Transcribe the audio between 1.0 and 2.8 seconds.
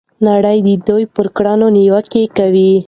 پر کړنو نیوکې کوي.